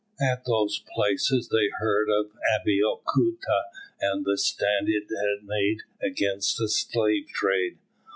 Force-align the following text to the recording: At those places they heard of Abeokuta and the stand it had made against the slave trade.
At 0.19 0.45
those 0.45 0.79
places 0.95 1.49
they 1.49 1.69
heard 1.79 2.07
of 2.09 2.31
Abeokuta 2.55 3.65
and 4.01 4.25
the 4.25 4.35
stand 4.35 4.89
it 4.89 5.03
had 5.11 5.45
made 5.45 5.81
against 6.01 6.57
the 6.57 6.69
slave 6.69 7.27
trade. 7.27 7.77